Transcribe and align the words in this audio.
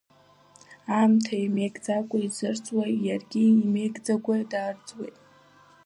Аамҭа 0.95 1.35
иамеигӡакәа 1.39 2.17
изырӡуа, 2.27 2.83
иаргьы 3.05 3.41
имеигӡакәа 3.47 4.35
дарӡуеит. 4.51 5.17